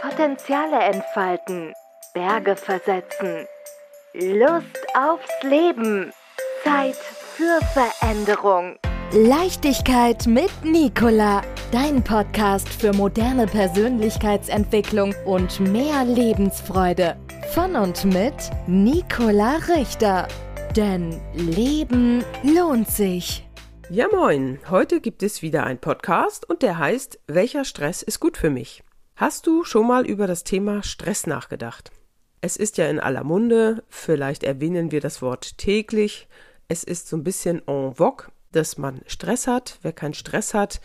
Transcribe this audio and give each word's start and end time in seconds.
Potenziale 0.00 0.78
entfalten, 0.78 1.72
Berge 2.14 2.54
versetzen, 2.54 3.46
Lust 4.14 4.78
aufs 4.94 5.42
Leben, 5.42 6.12
Zeit 6.62 6.94
für 6.94 7.58
Veränderung. 7.72 8.76
Leichtigkeit 9.12 10.26
mit 10.26 10.50
Nicola, 10.62 11.42
dein 11.72 12.04
Podcast 12.04 12.68
für 12.68 12.92
moderne 12.92 13.46
Persönlichkeitsentwicklung 13.46 15.14
und 15.24 15.58
mehr 15.60 16.04
Lebensfreude. 16.04 17.16
Von 17.52 17.74
und 17.74 18.04
mit 18.04 18.34
Nicola 18.68 19.56
Richter. 19.68 20.28
Denn 20.76 21.20
Leben 21.34 22.24
lohnt 22.44 22.88
sich. 22.88 23.48
Ja 23.90 24.06
moin, 24.12 24.60
heute 24.70 25.00
gibt 25.00 25.24
es 25.24 25.42
wieder 25.42 25.64
einen 25.64 25.80
Podcast 25.80 26.48
und 26.48 26.62
der 26.62 26.78
heißt 26.78 27.18
Welcher 27.26 27.64
Stress 27.64 28.02
ist 28.02 28.20
gut 28.20 28.36
für 28.36 28.50
mich? 28.50 28.84
Hast 29.18 29.48
du 29.48 29.64
schon 29.64 29.88
mal 29.88 30.06
über 30.06 30.28
das 30.28 30.44
Thema 30.44 30.84
Stress 30.84 31.26
nachgedacht? 31.26 31.90
Es 32.40 32.56
ist 32.56 32.78
ja 32.78 32.88
in 32.88 33.00
aller 33.00 33.24
Munde, 33.24 33.82
vielleicht 33.88 34.44
erwähnen 34.44 34.92
wir 34.92 35.00
das 35.00 35.22
Wort 35.22 35.58
täglich. 35.58 36.28
Es 36.68 36.84
ist 36.84 37.08
so 37.08 37.16
ein 37.16 37.24
bisschen 37.24 37.60
en 37.66 37.96
vogue, 37.96 38.28
dass 38.52 38.78
man 38.78 39.00
Stress 39.08 39.48
hat. 39.48 39.80
Wer 39.82 39.92
keinen 39.92 40.14
Stress 40.14 40.54
hat, 40.54 40.80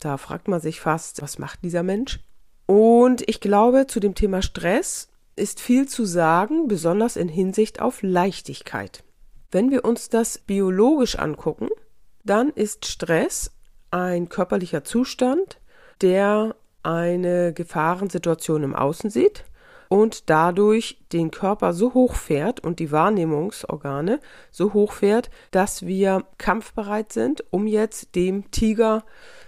da 0.00 0.18
fragt 0.18 0.48
man 0.48 0.60
sich 0.60 0.80
fast, 0.80 1.22
was 1.22 1.38
macht 1.38 1.64
dieser 1.64 1.82
Mensch? 1.82 2.20
Und 2.66 3.26
ich 3.26 3.40
glaube, 3.40 3.86
zu 3.86 4.00
dem 4.00 4.14
Thema 4.14 4.42
Stress 4.42 5.08
ist 5.34 5.58
viel 5.58 5.88
zu 5.88 6.04
sagen, 6.04 6.68
besonders 6.68 7.16
in 7.16 7.28
Hinsicht 7.28 7.80
auf 7.80 8.02
Leichtigkeit. 8.02 9.02
Wenn 9.50 9.70
wir 9.70 9.86
uns 9.86 10.10
das 10.10 10.36
biologisch 10.36 11.18
angucken, 11.18 11.70
dann 12.22 12.50
ist 12.50 12.84
Stress 12.84 13.50
ein 13.90 14.28
körperlicher 14.28 14.84
Zustand, 14.84 15.58
der 16.02 16.54
eine 16.88 17.52
Gefahrensituation 17.52 18.62
im 18.62 18.74
Außen 18.74 19.10
sieht 19.10 19.44
und 19.88 20.30
dadurch 20.30 20.98
den 21.12 21.30
Körper 21.30 21.74
so 21.74 21.92
hoch 21.92 22.14
fährt 22.14 22.60
und 22.60 22.78
die 22.78 22.90
Wahrnehmungsorgane 22.90 24.20
so 24.50 24.72
hoch 24.72 24.92
fährt, 24.92 25.30
dass 25.50 25.86
wir 25.86 26.24
kampfbereit 26.38 27.12
sind, 27.12 27.44
um 27.50 27.66
jetzt 27.66 28.14
dem 28.14 28.50
Tiger, 28.50 29.04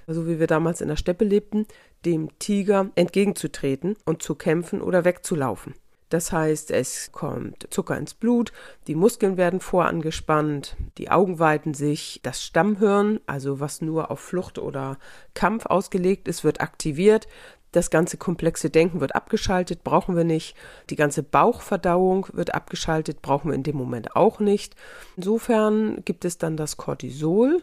so 0.06 0.28
wie 0.28 0.38
wir 0.38 0.47
damals 0.47 0.82
in 0.82 0.88
der 0.88 0.97
Steppe 0.97 1.24
lebten, 1.24 1.66
dem 2.05 2.38
Tiger 2.38 2.91
entgegenzutreten 2.94 3.97
und 4.04 4.22
zu 4.22 4.34
kämpfen 4.34 4.82
oder 4.82 5.06
wegzulaufen. 5.06 5.75
Das 6.11 6.33
heißt, 6.33 6.72
es 6.72 7.12
kommt 7.12 7.69
Zucker 7.70 7.97
ins 7.97 8.14
Blut, 8.14 8.53
die 8.89 8.97
Muskeln 8.97 9.36
werden 9.36 9.61
vorangespannt, 9.61 10.77
die 10.98 11.08
Augen 11.08 11.39
weiten 11.39 11.72
sich, 11.72 12.19
das 12.25 12.42
Stammhirn, 12.42 13.20
also 13.27 13.61
was 13.61 13.80
nur 13.80 14.11
auf 14.11 14.19
Flucht 14.19 14.58
oder 14.58 14.98
Kampf 15.34 15.66
ausgelegt 15.66 16.27
ist, 16.27 16.42
wird 16.42 16.61
aktiviert. 16.61 17.28
Das 17.70 17.91
ganze 17.91 18.16
komplexe 18.16 18.70
Denken 18.70 19.00
wird 19.00 19.14
abgeschaltet, 19.14 19.84
brauchen 19.84 20.16
wir 20.16 20.25
nicht. 20.25 20.56
Die 20.91 20.97
ganze 20.97 21.22
Bauchverdauung 21.22 22.27
wird 22.33 22.55
abgeschaltet, 22.55 23.22
brauchen 23.22 23.50
wir 23.50 23.55
in 23.55 23.62
dem 23.62 23.77
Moment 23.77 24.16
auch 24.16 24.41
nicht. 24.41 24.75
Insofern 25.16 26.05
gibt 26.05 26.25
es 26.25 26.38
dann 26.38 26.56
das 26.56 26.77
Cortisol 26.77 27.62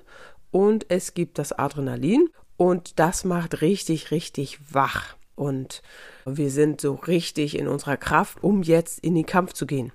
und 0.51 0.85
es 0.87 1.13
gibt 1.13 1.37
das 1.37 1.51
Adrenalin 1.51 2.29
und 2.55 2.97
das 2.97 3.25
macht 3.25 3.59
richtig, 3.59 4.11
richtig 4.11 4.59
wach 4.73 5.17
und 5.37 5.81
wir 6.25 6.49
sind 6.49 6.81
so 6.81 6.95
richtig 6.95 7.57
in 7.57 7.69
unserer 7.69 7.95
Kraft, 7.95 8.43
um 8.43 8.63
jetzt 8.63 8.99
in 8.99 9.15
den 9.15 9.25
Kampf 9.25 9.53
zu 9.53 9.65
gehen. 9.65 9.93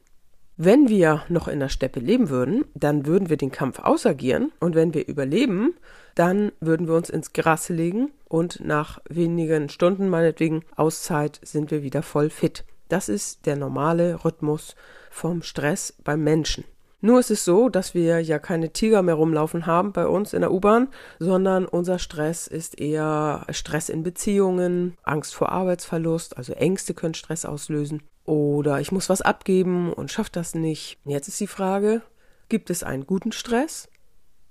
Wenn 0.56 0.88
wir 0.88 1.24
noch 1.28 1.48
in 1.48 1.60
der 1.60 1.68
Steppe 1.68 1.98
leben 1.98 2.28
würden, 2.28 2.64
dann 2.74 3.06
würden 3.06 3.28
wir 3.28 3.36
den 3.36 3.50
Kampf 3.50 3.80
ausagieren 3.80 4.52
und 4.60 4.74
wenn 4.74 4.94
wir 4.94 5.08
überleben, 5.08 5.74
dann 6.14 6.52
würden 6.60 6.86
wir 6.86 6.94
uns 6.94 7.10
ins 7.10 7.32
Gras 7.32 7.68
legen 7.68 8.10
und 8.28 8.60
nach 8.64 9.00
wenigen 9.08 9.68
Stunden 9.68 10.08
meinetwegen 10.08 10.62
Auszeit 10.76 11.40
sind 11.42 11.70
wir 11.70 11.82
wieder 11.82 12.02
voll 12.02 12.30
fit. 12.30 12.64
Das 12.88 13.08
ist 13.08 13.46
der 13.46 13.56
normale 13.56 14.24
Rhythmus 14.24 14.76
vom 15.10 15.42
Stress 15.42 15.94
beim 16.04 16.22
Menschen. 16.22 16.64
Nur 17.04 17.18
ist 17.18 17.32
es 17.32 17.44
so, 17.44 17.68
dass 17.68 17.94
wir 17.94 18.20
ja 18.20 18.38
keine 18.38 18.72
Tiger 18.72 19.02
mehr 19.02 19.16
rumlaufen 19.16 19.66
haben 19.66 19.92
bei 19.92 20.06
uns 20.06 20.32
in 20.32 20.40
der 20.40 20.52
U-Bahn, 20.52 20.88
sondern 21.18 21.66
unser 21.66 21.98
Stress 21.98 22.46
ist 22.46 22.80
eher 22.80 23.44
Stress 23.50 23.88
in 23.88 24.04
Beziehungen, 24.04 24.96
Angst 25.02 25.34
vor 25.34 25.50
Arbeitsverlust, 25.50 26.36
also 26.36 26.52
Ängste 26.52 26.94
können 26.94 27.14
Stress 27.14 27.44
auslösen. 27.44 28.04
Oder 28.24 28.78
ich 28.78 28.92
muss 28.92 29.08
was 29.08 29.20
abgeben 29.20 29.92
und 29.92 30.12
schaffe 30.12 30.30
das 30.32 30.54
nicht. 30.54 31.00
Jetzt 31.04 31.26
ist 31.26 31.40
die 31.40 31.48
Frage, 31.48 32.02
gibt 32.48 32.70
es 32.70 32.84
einen 32.84 33.04
guten 33.04 33.32
Stress 33.32 33.88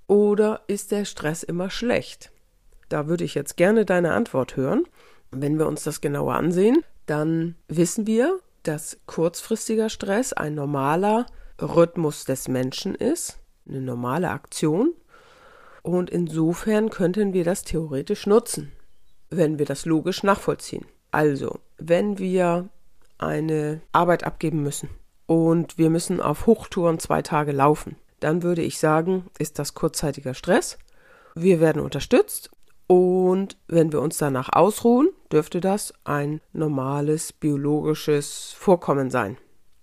oder 0.06 0.60
ist 0.66 0.92
der 0.92 1.06
Stress 1.06 1.42
immer 1.42 1.70
schlecht? 1.70 2.32
Da 2.90 3.06
würde 3.08 3.24
ich 3.24 3.34
jetzt 3.34 3.56
gerne 3.56 3.86
deine 3.86 4.12
Antwort 4.12 4.56
hören. 4.56 4.84
Wenn 5.30 5.58
wir 5.58 5.66
uns 5.66 5.84
das 5.84 6.02
genauer 6.02 6.34
ansehen, 6.34 6.84
dann 7.06 7.54
wissen 7.68 8.06
wir, 8.06 8.40
dass 8.62 8.98
kurzfristiger 9.06 9.88
Stress 9.88 10.34
ein 10.34 10.54
normaler 10.54 11.24
Rhythmus 11.60 12.24
des 12.24 12.48
Menschen 12.48 12.94
ist, 12.94 13.38
eine 13.68 13.80
normale 13.80 14.30
Aktion. 14.30 14.94
Und 15.82 16.10
insofern 16.10 16.90
könnten 16.90 17.32
wir 17.32 17.44
das 17.44 17.64
theoretisch 17.64 18.26
nutzen, 18.26 18.72
wenn 19.30 19.58
wir 19.58 19.66
das 19.66 19.84
logisch 19.84 20.22
nachvollziehen. 20.22 20.86
Also, 21.10 21.58
wenn 21.78 22.18
wir 22.18 22.68
eine 23.18 23.80
Arbeit 23.92 24.24
abgeben 24.24 24.62
müssen 24.62 24.90
und 25.26 25.78
wir 25.78 25.90
müssen 25.90 26.20
auf 26.20 26.46
Hochtouren 26.46 26.98
zwei 26.98 27.22
Tage 27.22 27.52
laufen, 27.52 27.96
dann 28.20 28.42
würde 28.42 28.62
ich 28.62 28.78
sagen, 28.78 29.26
ist 29.38 29.58
das 29.58 29.74
kurzzeitiger 29.74 30.34
Stress. 30.34 30.78
Wir 31.34 31.60
werden 31.60 31.82
unterstützt 31.82 32.50
und 32.86 33.56
wenn 33.68 33.92
wir 33.92 34.00
uns 34.00 34.18
danach 34.18 34.50
ausruhen, 34.52 35.08
dürfte 35.32 35.60
das 35.60 35.94
ein 36.04 36.40
normales 36.52 37.32
biologisches 37.32 38.52
Vorkommen 38.56 39.10
sein. 39.10 39.38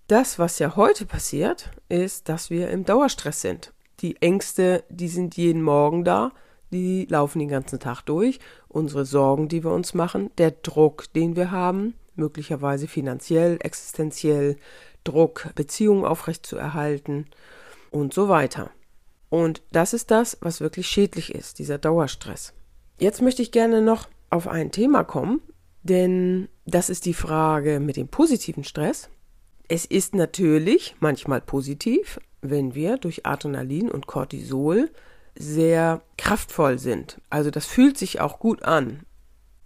Das, 0.10 0.40
was 0.40 0.58
ja 0.58 0.76
heute 0.76 1.06
passiert, 1.06 1.70
ist, 1.88 2.30
dass 2.30 2.50
wir 2.50 2.72
im 2.72 2.84
Dauerstress 2.84 3.42
sind. 3.42 3.74
Die 4.00 4.20
Ängste, 4.24 4.84
die 4.90 5.08
sind 5.08 5.38
jeden 5.38 5.62
Morgen 5.62 6.04
da, 6.04 6.32
die 6.72 7.06
laufen 7.08 7.38
den 7.38 7.48
ganzen 7.48 7.80
Tag 7.80 8.02
durch. 8.02 8.40
Unsere 8.68 9.06
Sorgen, 9.06 9.50
die 9.50 9.64
wir 9.64 9.70
uns 9.70 9.94
machen, 9.94 10.32
der 10.40 10.50
Druck, 10.50 11.14
den 11.14 11.36
wir 11.36 11.52
haben, 11.52 11.94
möglicherweise 12.16 12.88
finanziell, 12.88 13.60
existenziell, 13.62 14.58
Druck, 15.04 15.52
Beziehungen 15.54 16.06
aufrechtzuerhalten 16.06 17.28
und 17.92 18.12
so 18.12 18.30
weiter. 18.30 18.72
Und 19.30 19.62
das 19.72 19.94
ist 19.94 20.10
das, 20.10 20.40
was 20.42 20.60
wirklich 20.60 20.88
schädlich 20.88 21.36
ist, 21.36 21.60
dieser 21.60 21.78
Dauerstress. 21.78 22.54
Jetzt 22.98 23.22
möchte 23.22 23.44
ich 23.44 23.52
gerne 23.52 23.84
noch 23.84 24.10
auf 24.32 24.48
ein 24.48 24.72
Thema 24.72 25.04
kommen, 25.04 25.40
denn 25.84 26.50
das 26.66 26.90
ist 26.90 27.06
die 27.06 27.14
Frage 27.14 27.80
mit 27.80 27.96
dem 27.96 28.08
positiven 28.08 28.64
Stress. 28.64 29.08
Es 29.72 29.86
ist 29.86 30.16
natürlich 30.16 30.96
manchmal 31.00 31.42
positiv, 31.42 32.20
wenn 32.42 32.74
wir 32.74 32.98
durch 32.98 33.28
Adrenalin 33.28 33.90
und 33.90 34.08
Cortisol 34.08 34.90
sehr 35.36 36.02
kraftvoll 36.18 36.80
sind. 36.80 37.22
Also 37.30 37.52
das 37.52 37.68
fühlt 37.68 37.96
sich 37.96 38.20
auch 38.20 38.40
gut 38.40 38.64
an. 38.64 39.02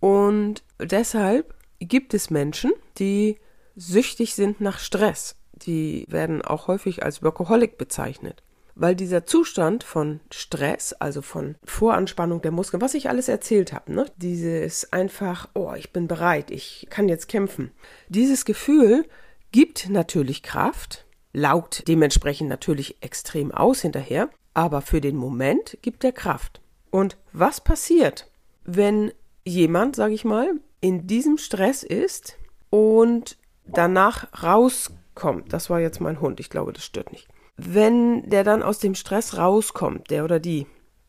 Und 0.02 0.62
deshalb 0.78 1.56
gibt 1.80 2.14
es 2.14 2.30
Menschen, 2.30 2.74
die 3.00 3.38
süchtig 3.78 4.36
sind 4.36 4.60
nach 4.60 4.80
Stress. 4.80 5.38
Die 5.54 6.06
werden 6.10 6.42
auch 6.42 6.68
häufig 6.68 7.04
als 7.04 7.24
Workaholic 7.24 7.78
bezeichnet. 7.78 8.44
Weil 8.76 8.96
dieser 8.96 9.26
Zustand 9.26 9.86
von 9.86 10.20
Stress, 10.32 10.92
also 10.92 11.22
von 11.22 11.56
Voranspannung 11.64 12.42
der 12.42 12.52
Muskeln, 12.52 12.82
was 12.82 12.96
ich 12.96 13.08
alles 13.08 13.30
erzählt 13.30 13.72
habe, 13.72 13.94
ne? 13.94 14.06
dieses 14.18 14.92
einfach, 14.92 15.48
oh, 15.54 15.74
ich 15.78 15.94
bin 15.94 16.10
bereit, 16.10 16.52
ich 16.52 16.88
kann 16.90 17.08
jetzt 17.08 17.30
kämpfen. 17.30 17.72
Dieses 18.10 18.44
Gefühl 18.44 19.06
gibt 19.54 19.88
natürlich 19.88 20.44
Kraft, 20.44 21.06
laugt 21.32 21.88
dementsprechend 21.88 22.50
natürlich 22.50 22.98
extrem 23.02 23.54
aus 23.54 23.82
hinterher, 23.82 24.30
aber 24.54 24.82
für 24.82 25.00
den 25.00 25.16
Moment 25.16 25.78
gibt 25.82 26.04
er 26.04 26.12
Kraft. 26.12 26.60
Und 26.90 27.18
was 27.32 27.62
passiert, 27.62 28.30
wenn 28.66 29.14
jemand, 29.46 29.96
sage 29.96 30.16
ich 30.16 30.26
mal, 30.26 30.60
in 30.82 31.08
diesem 31.08 31.38
Stress 31.38 31.84
ist 31.84 32.38
und 32.70 33.38
danach 33.66 34.44
rauskommt? 34.44 35.54
Das 35.54 35.70
war 35.70 35.80
jetzt 35.80 36.02
mein 36.02 36.20
Hund, 36.20 36.40
ich 36.40 36.50
glaube, 36.50 36.74
das 36.74 36.84
stört 36.84 37.12
nicht. 37.12 37.28
Wenn 37.56 38.30
der 38.30 38.44
dann 38.44 38.64
aus 38.64 38.80
dem 38.80 38.96
Stress 38.96 39.38
rauskommt, 39.38 40.10
der 40.10 40.24
oder 40.24 40.40
die, 40.40 40.66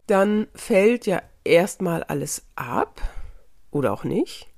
dann 0.07 0.49
fällt 0.55 1.07
ja 1.07 1.23
erstmal 1.45 2.03
alles 2.03 2.45
ab 2.57 3.01
oder 3.71 3.93
auch 3.95 4.05
nicht. 4.05 4.49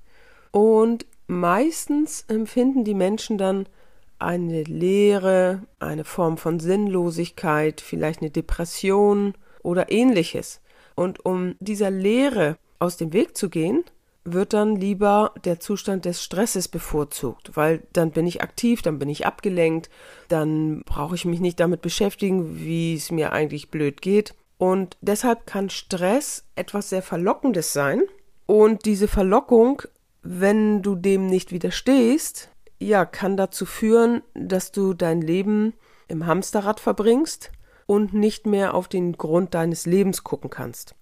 Und 0.51 1.07
meistens 1.29 2.25
empfinden 2.29 2.83
die 2.83 2.95
Menschen 2.95 3.39
dann 3.39 3.69
eine 4.19 4.63
Leere, 4.65 5.63
eine 5.79 6.05
Form 6.05 6.39
von 6.39 6.61
Sinnlosigkeit, 6.61 7.81
vielleicht 7.81 8.21
eine 8.21 8.31
Depression 8.31 9.35
oder 9.63 9.91
ähnliches. 9.91 10.61
Und 10.95 11.25
um 11.25 11.57
dieser 11.61 11.91
Leere 11.91 12.57
aus 12.79 12.97
dem 12.97 13.13
Weg 13.13 13.37
zu 13.37 13.51
gehen, 13.51 13.85
wird 14.25 14.55
dann 14.55 14.77
lieber 14.77 15.33
der 15.45 15.61
Zustand 15.61 16.05
des 16.05 16.23
Stresses 16.23 16.67
bevorzugt, 16.67 17.57
weil 17.57 17.83
dann 17.93 18.11
bin 18.11 18.27
ich 18.27 18.43
aktiv, 18.43 18.83
dann 18.83 18.99
bin 18.99 19.09
ich 19.09 19.25
abgelenkt, 19.25 19.89
dann 20.29 20.83
brauche 20.85 21.15
ich 21.15 21.25
mich 21.25 21.39
nicht 21.39 21.61
damit 21.61 21.81
beschäftigen, 21.81 22.59
wie 22.59 22.95
es 22.95 23.13
mir 23.13 23.33
eigentlich 23.33 23.71
blöd 23.71 24.03
geht. 24.03 24.35
Und 24.59 24.97
deshalb 25.01 25.47
kann 25.47 25.71
Stress 25.71 26.45
etwas 26.57 26.89
sehr 26.89 27.03
Verlockendes 27.03 27.73
sein. 27.73 28.03
Und 28.47 28.85
diese 28.85 29.07
Verlockung 29.07 29.83
wenn 30.29 30.83
du 30.83 30.97
dem 30.97 31.27
nicht 31.27 31.53
widerstehst, 31.53 32.51
ja, 32.79 33.05
kann 33.05 33.37
dazu 33.37 33.67
führen, 33.67 34.23
dass 34.35 34.73
du 34.73 34.95
dein 34.95 35.21
Leben 35.21 35.75
im 36.09 36.27
Hamsterrad 36.27 36.81
verbringst 36.81 37.51
und 37.87 38.13
nicht 38.13 38.47
mehr 38.47 38.75
auf 38.75 38.89
den 38.89 39.13
Grund 39.17 39.55
deines 39.55 39.87
Lebens 39.87 40.25
gucken 40.25 40.51
kannst. 40.51 40.95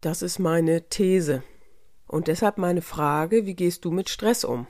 Das 0.00 0.22
ist 0.22 0.38
meine 0.38 0.88
These. 0.88 1.42
Und 2.08 2.26
deshalb 2.26 2.58
meine 2.58 2.82
Frage, 2.82 3.46
wie 3.46 3.54
gehst 3.54 3.84
du 3.84 3.90
mit 3.90 4.08
Stress 4.08 4.44
um? 4.44 4.66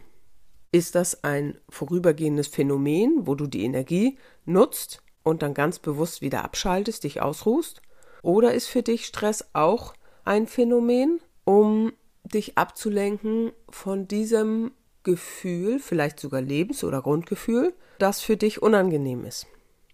Ist 0.71 0.95
das 0.95 1.25
ein 1.25 1.59
vorübergehendes 1.69 2.49
Phänomen, 2.49 3.27
wo 3.27 3.35
du 3.35 3.47
die 3.47 3.65
Energie 3.65 4.19
nutzt 4.45 5.03
und 5.23 5.43
dann 5.43 5.55
ganz 5.55 5.79
bewusst 5.79 6.23
wieder 6.23 6.45
abschaltest, 6.45 7.05
dich 7.05 7.21
ausruhst? 7.21 7.83
Oder 8.23 8.55
ist 8.55 8.69
für 8.69 8.83
dich 8.83 9.07
Stress 9.07 9.51
auch 9.53 9.95
ein 10.25 10.47
Phänomen, 10.47 11.21
um 11.45 11.93
dich 12.23 12.57
abzulenken 12.57 13.53
von 13.69 14.07
diesem 14.07 14.73
Gefühl, 15.03 15.79
vielleicht 15.79 16.21
sogar 16.21 16.41
Lebens- 16.41 16.85
oder 16.85 17.03
Grundgefühl, 17.03 17.75
das 17.99 18.21
für 18.21 18.37
dich 18.37 18.63
unangenehm 18.63 19.25
ist? 19.25 19.47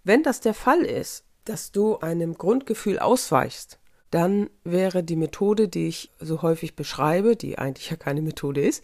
Wenn 0.04 0.22
das 0.22 0.40
der 0.40 0.54
Fall 0.54 0.82
ist, 0.82 1.24
dass 1.44 1.72
du 1.72 1.98
einem 1.98 2.34
Grundgefühl 2.34 2.98
ausweichst, 2.98 3.78
dann 4.10 4.48
wäre 4.64 5.02
die 5.02 5.16
Methode, 5.16 5.68
die 5.68 5.88
ich 5.88 6.10
so 6.18 6.42
häufig 6.42 6.76
beschreibe, 6.76 7.36
die 7.36 7.58
eigentlich 7.58 7.90
ja 7.90 7.96
keine 7.96 8.22
Methode 8.22 8.62
ist, 8.62 8.82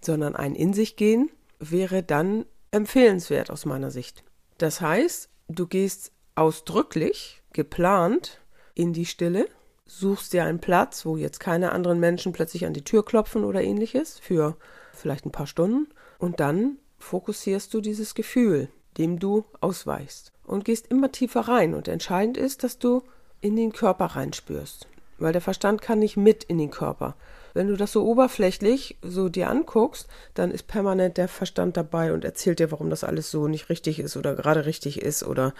sondern 0.00 0.34
ein 0.34 0.54
In 0.54 0.72
sich 0.72 0.96
gehen, 0.96 1.30
wäre 1.58 2.02
dann 2.02 2.46
empfehlenswert 2.70 3.50
aus 3.50 3.64
meiner 3.64 3.90
Sicht. 3.90 4.24
Das 4.58 4.80
heißt, 4.80 5.28
du 5.48 5.66
gehst 5.66 6.12
ausdrücklich, 6.34 7.42
geplant 7.52 8.40
in 8.74 8.92
die 8.92 9.06
Stille, 9.06 9.46
suchst 9.86 10.32
dir 10.32 10.44
einen 10.44 10.58
Platz, 10.58 11.06
wo 11.06 11.16
jetzt 11.16 11.40
keine 11.40 11.72
anderen 11.72 12.00
Menschen 12.00 12.32
plötzlich 12.32 12.66
an 12.66 12.74
die 12.74 12.84
Tür 12.84 13.04
klopfen 13.04 13.44
oder 13.44 13.62
ähnliches, 13.62 14.18
für 14.18 14.56
vielleicht 14.92 15.26
ein 15.26 15.32
paar 15.32 15.46
Stunden, 15.46 15.88
und 16.18 16.40
dann 16.40 16.78
fokussierst 16.98 17.72
du 17.72 17.80
dieses 17.80 18.14
Gefühl, 18.14 18.68
dem 18.98 19.18
du 19.18 19.44
ausweichst, 19.60 20.32
und 20.44 20.64
gehst 20.64 20.88
immer 20.88 21.12
tiefer 21.12 21.42
rein. 21.42 21.74
Und 21.74 21.88
entscheidend 21.88 22.36
ist, 22.36 22.64
dass 22.64 22.78
du 22.78 23.02
in 23.40 23.56
den 23.56 23.72
Körper 23.72 24.06
reinspürst, 24.06 24.88
weil 25.18 25.32
der 25.32 25.42
Verstand 25.42 25.82
kann 25.82 25.98
nicht 25.98 26.16
mit 26.16 26.44
in 26.44 26.58
den 26.58 26.70
Körper. 26.70 27.14
Wenn 27.54 27.68
du 27.68 27.76
das 27.76 27.92
so 27.92 28.04
oberflächlich 28.04 28.98
so 29.02 29.28
dir 29.28 29.48
anguckst, 29.48 30.08
dann 30.34 30.50
ist 30.50 30.66
permanent 30.66 31.16
der 31.16 31.28
Verstand 31.28 31.76
dabei 31.76 32.12
und 32.12 32.24
erzählt 32.24 32.58
dir, 32.58 32.70
warum 32.70 32.90
das 32.90 33.04
alles 33.04 33.30
so 33.30 33.48
nicht 33.48 33.70
richtig 33.70 33.98
ist 33.98 34.16
oder 34.16 34.34
gerade 34.34 34.66
richtig 34.66 35.00
ist 35.00 35.22
oder 35.22 35.54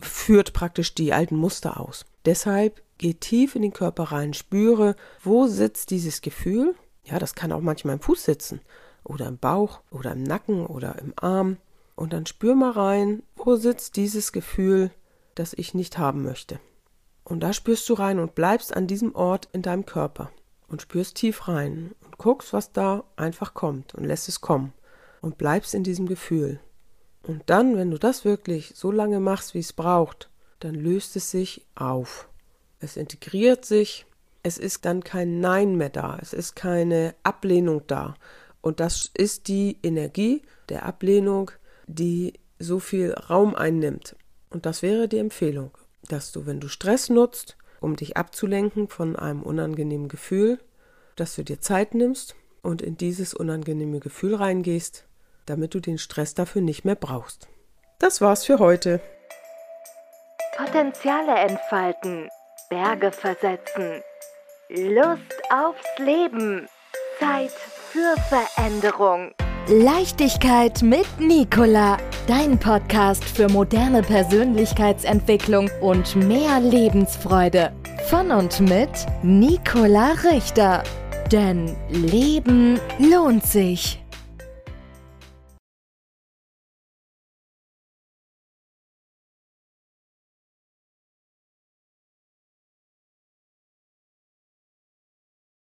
führt 0.00 0.52
praktisch 0.52 0.94
die 0.94 1.12
alten 1.12 1.36
Muster 1.36 1.78
aus. 1.78 2.04
Deshalb 2.24 2.82
geh 3.00 3.14
tief 3.14 3.56
in 3.56 3.62
den 3.62 3.72
Körper 3.72 4.04
rein, 4.04 4.34
spüre, 4.34 4.94
wo 5.22 5.46
sitzt 5.46 5.90
dieses 5.90 6.20
Gefühl. 6.20 6.74
Ja, 7.02 7.18
das 7.18 7.34
kann 7.34 7.50
auch 7.50 7.62
manchmal 7.62 7.94
im 7.94 8.00
Fuß 8.00 8.24
sitzen 8.24 8.60
oder 9.04 9.26
im 9.26 9.38
Bauch 9.38 9.80
oder 9.90 10.12
im 10.12 10.22
Nacken 10.22 10.66
oder 10.66 10.98
im 10.98 11.14
Arm. 11.16 11.56
Und 11.96 12.12
dann 12.12 12.26
spür 12.26 12.54
mal 12.54 12.72
rein, 12.72 13.22
wo 13.36 13.56
sitzt 13.56 13.96
dieses 13.96 14.32
Gefühl, 14.32 14.90
das 15.34 15.54
ich 15.54 15.72
nicht 15.72 15.96
haben 15.96 16.22
möchte. 16.22 16.60
Und 17.24 17.40
da 17.40 17.54
spürst 17.54 17.88
du 17.88 17.94
rein 17.94 18.18
und 18.18 18.34
bleibst 18.34 18.76
an 18.76 18.86
diesem 18.86 19.14
Ort 19.14 19.48
in 19.52 19.62
deinem 19.62 19.86
Körper 19.86 20.30
und 20.68 20.82
spürst 20.82 21.16
tief 21.16 21.48
rein 21.48 21.94
und 22.04 22.18
guckst, 22.18 22.52
was 22.52 22.72
da 22.72 23.04
einfach 23.16 23.54
kommt 23.54 23.94
und 23.94 24.04
lässt 24.04 24.28
es 24.28 24.42
kommen 24.42 24.74
und 25.22 25.38
bleibst 25.38 25.74
in 25.74 25.84
diesem 25.84 26.06
Gefühl. 26.06 26.60
Und 27.22 27.44
dann, 27.46 27.76
wenn 27.76 27.90
du 27.90 27.98
das 27.98 28.26
wirklich 28.26 28.74
so 28.76 28.90
lange 28.90 29.20
machst, 29.20 29.54
wie 29.54 29.60
es 29.60 29.72
braucht, 29.72 30.28
dann 30.58 30.74
löst 30.74 31.16
es 31.16 31.30
sich 31.30 31.66
auf. 31.74 32.29
Es 32.80 32.96
integriert 32.96 33.64
sich, 33.64 34.06
es 34.42 34.58
ist 34.58 34.84
dann 34.84 35.04
kein 35.04 35.40
Nein 35.40 35.76
mehr 35.76 35.90
da, 35.90 36.18
es 36.20 36.32
ist 36.32 36.56
keine 36.56 37.14
Ablehnung 37.22 37.82
da. 37.86 38.14
Und 38.62 38.80
das 38.80 39.10
ist 39.14 39.48
die 39.48 39.78
Energie 39.82 40.42
der 40.68 40.84
Ablehnung, 40.84 41.50
die 41.86 42.34
so 42.58 42.78
viel 42.78 43.12
Raum 43.12 43.54
einnimmt. 43.54 44.16
Und 44.50 44.66
das 44.66 44.82
wäre 44.82 45.08
die 45.08 45.18
Empfehlung 45.18 45.70
dass 46.10 46.32
du, 46.32 46.46
wenn 46.46 46.60
du 46.60 46.68
Stress 46.68 47.08
nutzt, 47.08 47.56
um 47.80 47.96
dich 47.96 48.16
abzulenken 48.16 48.88
von 48.88 49.16
einem 49.16 49.42
unangenehmen 49.42 50.08
Gefühl, 50.08 50.58
dass 51.16 51.34
du 51.34 51.44
dir 51.44 51.60
Zeit 51.60 51.94
nimmst 51.94 52.34
und 52.62 52.82
in 52.82 52.96
dieses 52.96 53.34
unangenehme 53.34 54.00
Gefühl 54.00 54.34
reingehst, 54.34 55.06
damit 55.46 55.74
du 55.74 55.80
den 55.80 55.98
Stress 55.98 56.34
dafür 56.34 56.62
nicht 56.62 56.84
mehr 56.84 56.94
brauchst. 56.94 57.48
Das 57.98 58.20
war's 58.20 58.44
für 58.44 58.58
heute. 58.58 59.00
Potenziale 60.56 61.34
entfalten, 61.34 62.28
Berge 62.70 63.10
versetzen, 63.10 64.00
Lust 64.68 65.42
aufs 65.52 65.98
Leben, 65.98 66.68
Zeit 67.18 67.50
für 67.50 68.14
Veränderung. 68.28 69.32
Leichtigkeit 69.66 70.80
mit 70.80 71.06
Nicola, 71.18 71.96
dein 72.28 72.56
Podcast 72.60 73.24
für 73.24 73.48
moderne 73.48 74.02
Persönlichkeitsentwicklung 74.02 75.68
und 75.80 76.14
mehr 76.14 76.60
Lebensfreude. 76.60 77.72
Von 78.08 78.30
und 78.30 78.60
mit 78.60 79.04
Nicola 79.24 80.12
Richter. 80.22 80.84
Denn 81.32 81.76
Leben 81.88 82.78
lohnt 83.00 83.44
sich. 83.44 83.99